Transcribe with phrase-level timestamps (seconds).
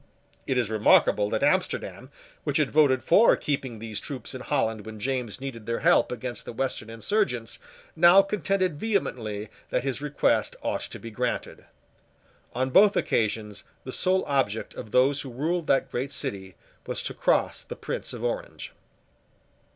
[0.47, 2.09] It is remarkable that Amsterdam,
[2.43, 6.43] which had voted for keeping these troops in Holland when James needed their help against
[6.43, 7.59] the Western insurgents,
[7.95, 11.65] now contended vehemently that his request ought to be granted.
[12.55, 16.55] On both occasions, the sole object of those who ruled that great city
[16.87, 18.71] was to cross the Prince of Orange.